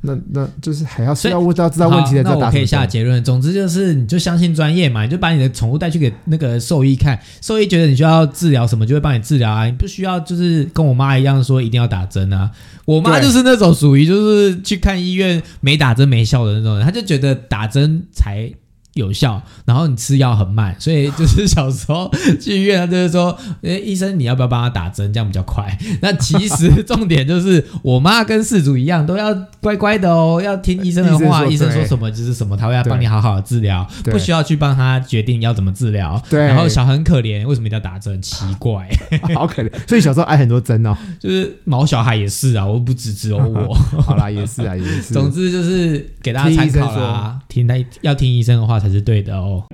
[0.00, 3.22] 那那就是还要是所以要问到知道问题的，好那我可以下下结论。
[3.24, 9.66] 总之就是，你就相信专业嘛，你就把你的宠物带去给那个兽医看，兽医觉得你需要治疗什么，就会帮你治疗啊。
[9.66, 12.52] 你不需要就是跟我妈一样说一定要打针啊。
[12.84, 18.52] 我妈就是那种属于就是去看医院没打针没效的那种人，她就觉得打针才。
[18.98, 25.76] 有效，然后你吃药很慢，所以就是小时候去医院，他就是说，诶，医生你要不要帮他打针，这样比较快。
[26.02, 36.22] 那其实重点就是，我妈跟事主一样，都要乖乖的哦，要听医生的话，医医生说生说什么就是什么，他会要帮你好好的治疗，不需要去帮他决定要怎么治疗。
[36.28, 38.20] 对然后小很可怜，为什么一定要打针？
[38.20, 38.88] 奇怪，
[39.34, 39.70] 好可怜。
[39.86, 40.96] 所以小时候挨很多针哦。
[41.20, 43.72] 就是毛小孩也是啊，我不只只有我。
[44.02, 45.12] 好啦，也是啊，也是。
[45.14, 49.64] 总之就是给大家参考啦，听他要听医生的话才是对的哦。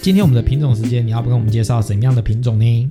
[0.00, 2.90] 今天我们的品种时间，你要不跟我们介绍什么样的品种呢？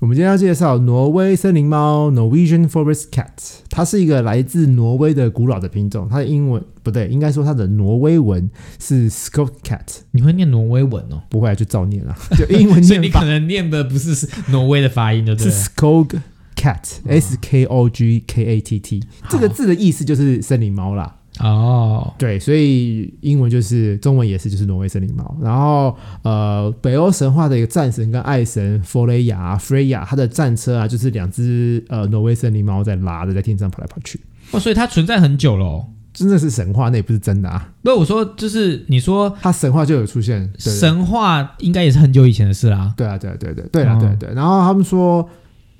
[0.00, 3.28] 我们今天要介绍挪威森林猫 （Norwegian Forest Cat），
[3.70, 6.08] 它是一个来自挪威的古老的品种。
[6.10, 16.18] 它的英文不对，应该说它的挪威文是 Scot Cat，你会念挪威文哦，不会就照念啦，就英文 所以你可能念的不是挪威的发音，对不是？Skog
[16.62, 21.16] Cat，S K O G K A T T，这个字的意思就是森林猫啦。
[21.40, 25.34] 哦，对，所以英文就是中文也是就是挪威森林猫。
[25.40, 34.20] 然后呃，北欧神话的一个战神跟爱神弗雷亚 （Freya），它的战车啊，就是两只呃挪威森林猫在拉着，在天上跑来跑去。
[34.52, 35.88] 哦，所以它存在很久了、哦。
[36.12, 37.72] 真的是神话，那也不是真的啊。
[37.82, 42.92] 不，我说就是你说它神话就有出现，对对神话应该也是很久以前的事啦。
[42.94, 44.34] 对啊，对啊，对对对啦，哦对对。
[44.34, 45.26] 然后他们说，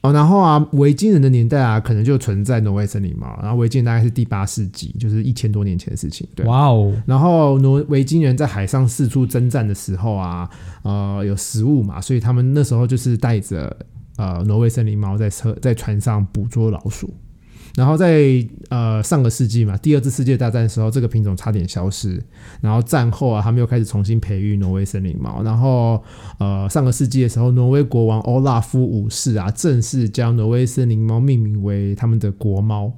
[0.02, 3.38] 哦，然后啊，维京人的年代啊，可能就存在挪威森林猫。
[3.40, 6.26] 然后维京人大概是第八世纪，就是一千多年前的事情。
[6.34, 6.44] 对。
[6.44, 10.50] 哇哦，然后挪维京人在海上四处征战的时候啊，
[10.82, 13.76] 呃，有食物嘛，所以他们那时候就是带着
[14.16, 17.14] 呃挪威森林猫在车在船上捕捉老鼠。
[17.74, 18.22] 然后在
[18.68, 22.22] 呃上个世纪嘛，第二次世界大战的时候，这个品种差点消失。
[22.60, 25.42] 然后战后啊，他们又开始重新培育挪威森林猫。
[25.42, 26.02] 然后
[26.38, 32.92] 呃上个世纪的时候，挪威国王欧拉夫五世啊，正式将挪威森林猫命名为他们的国猫。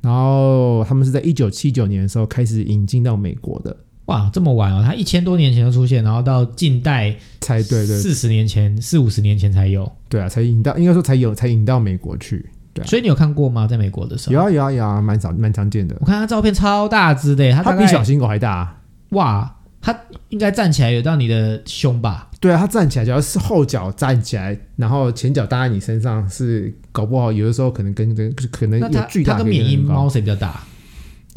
[0.00, 3.76] 然后他们是在一九七九年的时候开始引进到美国的。
[4.06, 9.90] 哇，这么晚哦，它一千多年前就出现，然后到近代才对对四十年前、四五十年前才有。
[10.08, 12.44] 对啊，才引到应该说才有才引到美国去。
[12.78, 13.66] 对啊所以你有看过吗？
[13.66, 16.06] 在美国的时候，有啊有啊有啊，蛮少蛮常见的我。
[16.06, 18.76] 看他照片超大只的他，比小型狗还大、啊。
[19.10, 19.96] 哇，它
[20.28, 22.28] 应该站起来有到你的胸吧？
[22.40, 30.60] 对啊，它站起来，只要是后脚站起来，然后前脚搭在你身上，是搞不好有的时候可能跟跟可能有巨大可以它跟缅因猫谁比较大？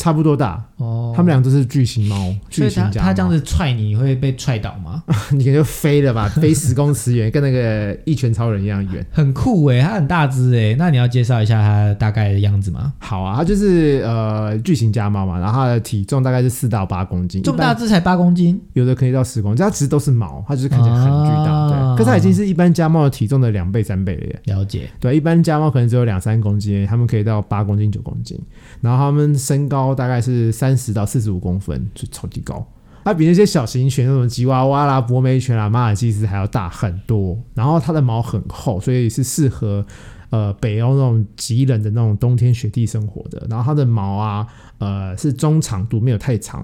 [0.02, 5.04] 差不多大，哦，他们俩都是巨型猫，巨型家它它这样子踹你，你会被踹倒吗？
[5.30, 9.06] 你可能就飞了吧， 飞十公尺远，跟那个一拳超人一样远。
[9.12, 10.76] 很酷诶，它很大只诶。
[10.80, 12.92] 那你要介绍一下它大概的样子吗？
[12.98, 21.98] 好啊，它就是呃巨型家猫嘛，然后它的体重大概是四到八公斤，这么大只才八公斤，有的可以到十公斤，它其实都是毛，它就是看起来很巨大，啊对。
[21.98, 24.40] 可是它已经是一般家猫的体重的两倍、三倍了耶。
[24.46, 24.90] 了解。
[25.00, 28.40] 对，一般家猫可能只有两三公斤，它们可以到八公斤、九公斤，
[28.80, 32.66] 然后它们身高大概是三十到四十五公分，就超级高。
[33.04, 37.38] 它比那些小型犬，那种吉娃娃啦、博美犬啦、马尔济斯还要大很多。
[37.56, 39.84] 然后它的毛很厚，所以是适合
[40.30, 43.48] 呃北欧那种极冷的那种冬天雪地生活的。
[43.50, 46.64] 然后它的毛啊，呃是中长度，没有太长。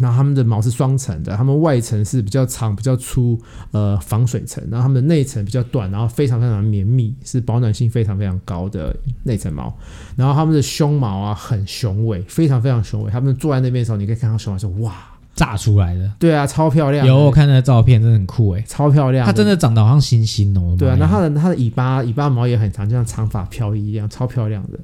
[0.00, 3.40] 然后它们的毛是双层的，它们外层是比较长、比较粗，
[3.70, 9.72] 呃，防水层，然后它们的内层比较短，然后非常非常绵密，是保暖性非常非常高的内层毛。
[10.16, 13.10] 然后它们的胸毛啊很雄伟，非常非常雄伟。
[13.10, 14.94] 它们坐在那边的时候，你可以看到胸毛说哇，
[15.36, 16.10] 炸出来的。
[16.18, 18.64] 对啊，超漂亮，有我看那个照片，真的很酷诶。
[18.66, 20.74] 超漂亮，它真的长得好像星星哦。
[20.76, 24.78] 对啊，妈呀那它的它的尾巴尾巴毛也很长，就像长发飘逸一样，超漂亮的。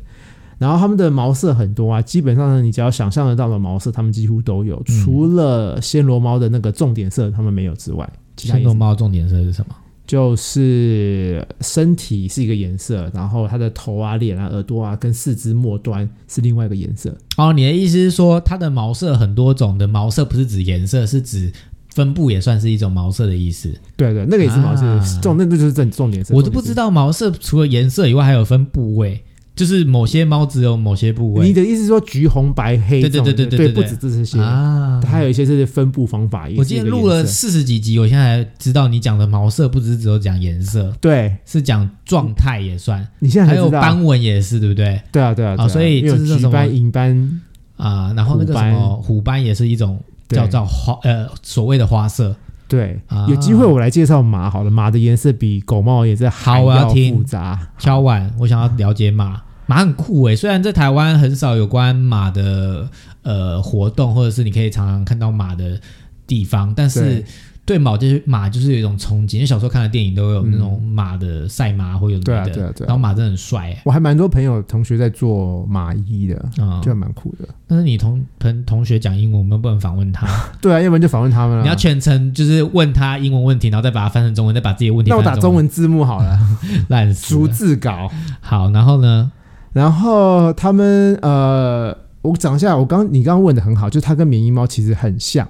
[0.60, 8.06] 然后它们的毛色很多啊，基本上呢，你只要想象得到的毛色，它们几乎都有，嗯除了暹罗猫的那个重点色它们没有之外，
[8.36, 9.74] 其他暹罗颜色猫重点色是什么？
[10.06, 17.16] 就是身体是一个颜色，然后它的头啊、脸啊、耳朵啊跟四肢末端是另外一个颜色。
[17.36, 21.52] 哦，你的意思是说它的毛色很多种的毛色不是指颜色，是指
[21.94, 23.72] 分布也算是一种毛色的意思。
[23.96, 26.34] 对对，那个也是毛色，啊重那那就是重重点色。
[26.34, 26.86] 我都不知道。
[26.86, 29.22] 道毛色除了颜色以外还有分部位，
[29.60, 33.20] 就是某些猫只有某些部位你的意思是说橘红白黑对对？
[33.20, 34.98] 对对对对不止这些，啊。
[35.04, 36.48] 还有一些是分布方法。
[36.56, 44.98] 我今天录了四十几集，我现在才知道你讲的毛色不只只有讲颜色，对是讲状态也算，你现在还有斑纹也是，对不对？
[45.12, 47.40] 对啊，对啊，对啊所以因为有这是橘斑、银斑，
[47.76, 52.34] 啊，然后那个什么虎斑也是一种对叫做花呃所谓的花色。
[52.66, 57.68] 对啊，有机会我来介绍马好了，马的颜色比狗猫的颜色还要听复杂。
[57.78, 60.34] 敲碗，我想要了解马，马很酷诶。
[60.34, 62.88] 虽然在台湾很少有关马的
[63.22, 65.80] 呃活动，或者是你可以常常看到马的
[66.26, 67.24] 地方，但是对
[67.66, 69.34] 对马就是马就是有一种憧憬。
[69.34, 73.78] 因为小时候看的电影都有那种马的赛马或有的对对啊对啊然后马真的很帅诶。
[73.84, 77.48] 我还蛮多朋友同学在做马衣的，啊、就还蛮酷的。
[77.68, 80.26] 但是你同同同学讲英文，我们不能访问他，
[80.60, 81.62] 对啊，要不然就访问他们了。
[81.62, 87.48] 你要全程就是问他英文问题，然后再把它翻成中文，再把自己的问题那我翻成中打中文字幕好了，逐 烂死了。
[87.48, 88.10] 字稿。
[88.40, 89.30] 好，然后呢？
[89.72, 95.48] 然后他们呃，我讲一下，我刚你刚刚问的很好，就是它跟缅因猫其实很像。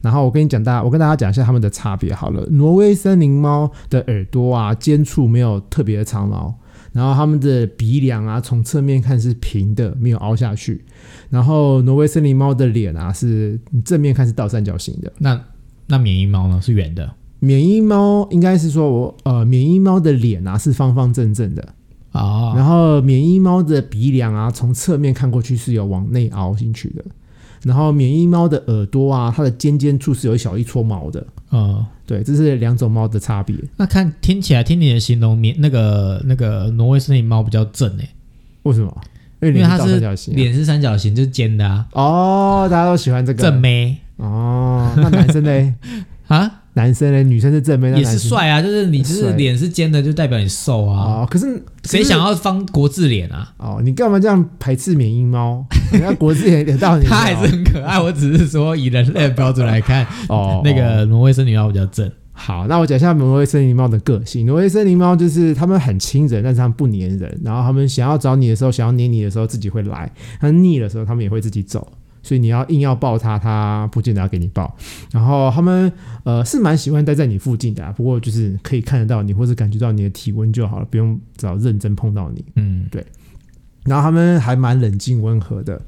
[0.00, 2.44] 然后我跟你讲，大家我跟大家讲一下它们的差别好了。
[2.50, 6.52] 挪威森林猫的耳朵啊、尖处没有特别的长毛，
[6.92, 10.84] 然后它们的鼻梁啊，从侧面看是平的，没有凹下去。
[11.30, 15.12] 然后挪威森林猫的脸啊，是你正面看是倒三角形的。
[15.18, 15.40] 那
[15.86, 16.60] 那缅因猫呢？
[16.60, 21.68] 是圆的缅因猫应该是说我呃，缅因猫的脸啊是方方正正的，
[22.12, 22.54] 啊？
[22.54, 27.04] 然后缅因猫的鼻梁啊，从侧面看过去是有往内凹进去的。
[27.64, 31.24] 然后缅因猫的耳朵啊，它的尖尖处是有一小一撮毛的。
[31.52, 33.56] 嗯，对，这是两种猫的差别。
[33.76, 38.08] 那看听起来，听你的形容，缅那个那个挪威森林猫比较正诶，
[38.64, 38.92] 为什么？
[39.40, 39.98] 因为它是
[40.34, 44.92] 脸是三角形，就是尖的啊，哦，大家都喜欢这个正妹哦。
[44.96, 45.74] 那男生呢？
[46.28, 47.22] 啊，男生嘞？
[47.22, 51.22] 女生是正面，那也是帅啊，就是你就是脸是尖的，就代表你瘦啊。
[51.22, 51.28] 哦。
[51.30, 53.52] 可是谁想要方国字脸啊？
[53.58, 53.80] 哦？
[53.82, 55.64] 你干嘛这样排斥缅因猫？
[55.92, 57.06] 人家国字也有道理。
[57.06, 58.00] 它还是很可爱。
[58.00, 62.10] 我只是说以人类的标准来看，哦，那个挪威森林猫比较正。
[62.34, 64.46] 好，那我讲一下挪威森林猫的个性。
[64.46, 67.40] 挪威森林猫就是它们很亲人，但是它们不粘人。
[67.44, 70.10] 然后它们想要找你的时候，想要黏你的时候，自己会来；
[70.40, 71.86] 它腻的时候，它们也会自己走。
[72.22, 74.74] 所以你要硬要抱它，它不见得要给你抱。
[75.10, 75.92] 然后它们
[76.24, 82.44] 呃是蛮喜欢待在你附近的、啊，不过就是可以看得到你，或是感觉到你的体温就好了，不用找认真碰到你。
[82.56, 83.04] 嗯，对
[83.84, 85.80] 然后它们还蛮冷静温和的。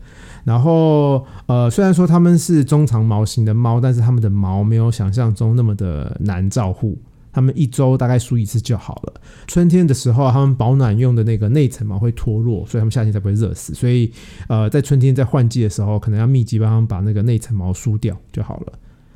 [0.43, 6.99] 然后呃，虽然说它们是中长毛型的猫，但是它们的毛没有想象中那么的难照护。
[7.35, 9.21] 他们一周大概梳一次就好了。
[9.47, 13.75] 春天的时候，他们保暖用的那个内层毛会脱落，所以他们夏天才不会热死。
[13.75, 14.11] 所以
[14.49, 18.73] 呃，在春天在换季的时候，可能要密集帮他们把那个内层毛梳掉就好了。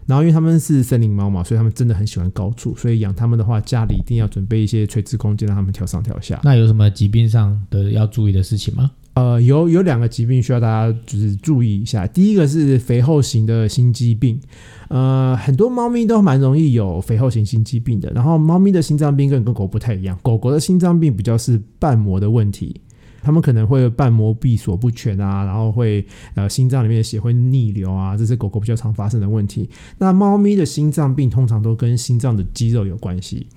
[0.06, 6.40] 然后因为他们是森林猫嘛，所以他们真的很喜欢高处，所以养它们的话，家里一定要准备一些垂直空间，让它们跳上跳下。
[6.42, 8.90] 那有什么疾病上的要注意的事情吗？
[9.18, 12.06] 呃，有有两个疾病需要大家就是注意一下。
[12.06, 14.40] 第一个是肥厚型的心肌病，
[14.88, 18.08] 呃，很多猫咪都蛮容易有肥厚型心肌病的。
[18.12, 22.80] 然后猫咪的心脏病跟跟狗不太一样，狗狗的心脏病比较是瓣膜的问题，
[23.20, 29.68] 它们可能会瓣膜闭锁不全啊，然后会呃心脏里面的血会逆流啊，这是狗狗比较常发生的问题。
[29.98, 33.48] 那猫咪的心脏病通常都跟心脏的肌肉有关系。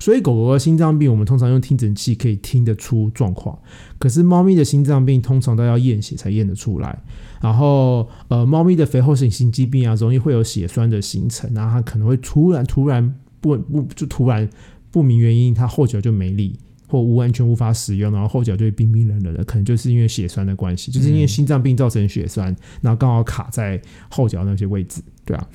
[0.00, 3.58] 所以狗狗的心脏病，我们通常用听诊器可以听得出状况，
[3.98, 6.96] 可是猫咪的心脏病通常都要验血才验得出来。
[7.40, 14.48] 然后，呃，猫咪的肥厚型心肌病啊，容易会有血栓的形成，然后它可能会突然突然不不就突然
[14.90, 16.56] 不明原因，它后脚就没力
[16.88, 25.48] 或无完全无法使用，然后后脚就会冰冰冷冷的，可能就是因为血栓的关系，就是因为心脏病造成血栓，然后刚好卡在后脚那些位置，对啊。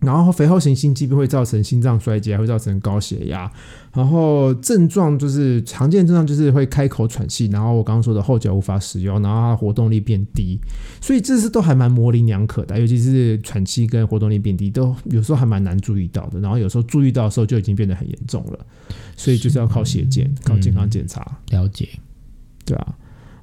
[0.00, 3.50] 然后肥厚型心肌病会造成心脏衰竭，还会造成高血压。
[3.92, 10.56] 然后症状就是常见症状就是会开口喘气，然后我刚刚说的后脚无法使用，然后它活动力变低，
[11.00, 16.38] 所以这是都还蛮模棱两可的，尤其是喘气跟活动力变低，都有时候还蛮难注意到的。
[16.38, 18.58] 然后有时候注意到的时候就已经变得很严重了，
[19.16, 21.88] 所以就是要靠血检、靠健康检查，了解。
[22.64, 22.94] 对啊。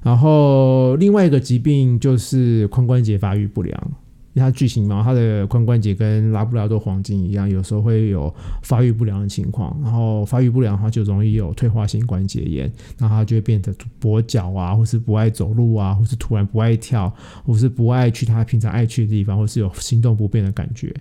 [0.02, 3.92] 然后另外一个疾病就是髋关节发育不良。
[4.36, 9.74] 因为它巨型猫，它的髋关节跟拉布拉多黄金一样，有时候会有发育不良的情况。
[9.82, 17.10] 然后发育不良的话，就容易有退化性关节炎，然后它就会变得跛脚啊，或是不爱走路啊，或是突然不爱跳，
[17.46, 20.94] 或是不爱去它平常爱去的地方，或是有行动不便的感觉。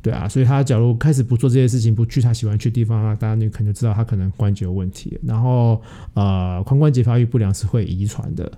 [0.00, 5.18] 对啊，所以它假如开始不做这些事情，不去它喜欢去的地方，那大家你可能就知道它可能关节有问题。
[5.24, 5.82] 然后
[6.14, 8.52] 呃，髋关节发育不良是会遗传的。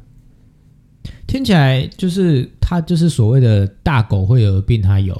[1.27, 5.15] 听起来就是它就是所谓的大狗会有的病，它有，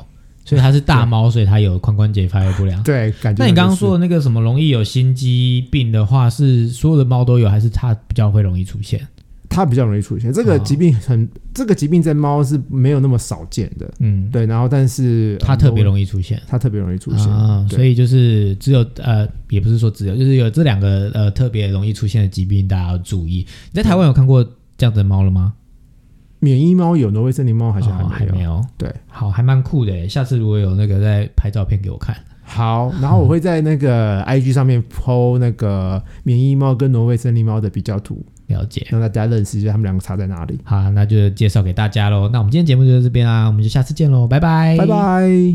[0.45, 2.83] 所以它是大猫，所以它有髋关节发育不良。
[2.83, 3.43] 对，感觉。
[3.43, 9.01] 那你刚刚说的那个什么容易有心肌病的话，是所有的猫都有，还是它比较会容易出现？
[9.47, 13.89] 它比较容易出现这个疾病，很这个疾病在猫是没有那么少见的。
[14.01, 14.45] 嗯，对。
[14.47, 17.65] 然后，但是它特别容易出现，它特别容易出现啊。
[17.71, 23.47] 所以就是只有呃，也不是说只有，就是有这两个呃特别容易出现的疾病，大家要注意。
[23.71, 24.43] 你在台湾有看过
[24.77, 25.53] 这样的猫了吗？
[26.45, 28.63] 免疫猫有，挪威森林猫好像还没有。
[28.77, 30.07] 对，好，还蛮酷的。
[30.09, 32.15] 下次如果有那个再拍照片给我看。
[32.43, 40.61] 好，然后我会在那个 IG 上面 PO 那个免疫猫跟挪威森林猫的比较图，了解，让大家认识一下他们两个差在哪里。
[40.63, 42.29] 好，那就介绍给大家喽。
[42.31, 45.53] 那我们今天节目就到这边啦，我们就下次见喽，拜拜，拜拜。